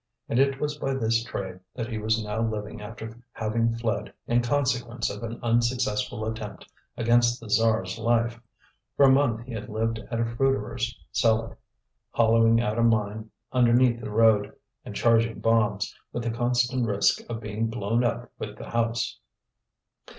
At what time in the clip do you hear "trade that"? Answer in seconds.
1.23-1.85